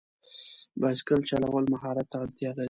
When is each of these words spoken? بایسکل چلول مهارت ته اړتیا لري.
بایسکل 0.81 1.21
چلول 1.29 1.65
مهارت 1.73 2.05
ته 2.11 2.17
اړتیا 2.23 2.49
لري. 2.51 2.59